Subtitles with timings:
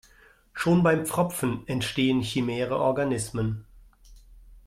[0.53, 3.67] Schon beim Pfropfen entstehen chimäre Organismen.